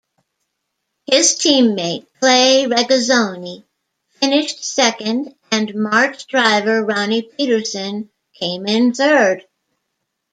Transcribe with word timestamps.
His 1.05 1.35
teammate 1.35 2.07
Clay 2.19 2.65
Regazzoni 2.65 3.63
finished 4.19 4.63
second 4.65 5.35
and 5.51 5.75
March 5.75 6.25
driver 6.25 6.83
Ronnie 6.83 7.21
Peterson 7.37 8.09
came 8.33 8.65
in 8.65 8.95
third. 8.95 9.43